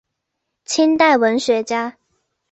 [0.65, 1.95] 清代文学家。